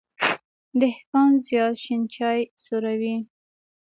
دیکان 0.81 1.31
زیات 1.45 1.75
شين 1.83 2.01
چای 2.15 2.39
څوروي. 2.63 3.15